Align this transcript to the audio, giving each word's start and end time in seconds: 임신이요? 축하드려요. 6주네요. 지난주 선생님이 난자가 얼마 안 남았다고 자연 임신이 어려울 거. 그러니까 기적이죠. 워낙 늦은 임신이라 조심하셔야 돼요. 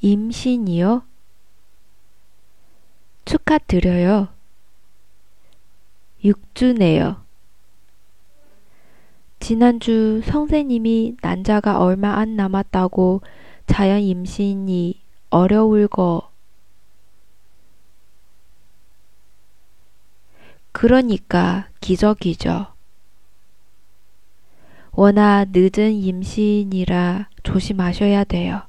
임신이요? 0.00 1.02
축하드려요. 3.24 4.28
6주네요. 6.24 7.20
지난주 9.40 10.20
선생님이 10.24 11.16
난자가 11.22 11.80
얼마 11.80 12.18
안 12.18 12.36
남았다고 12.36 13.22
자연 13.66 14.00
임신이 14.00 15.00
어려울 15.30 15.88
거. 15.88 16.30
그러니까 20.72 21.68
기적이죠. 21.80 22.68
워낙 24.92 25.48
늦은 25.52 25.92
임신이라 25.92 27.28
조심하셔야 27.42 28.24
돼요. 28.24 28.62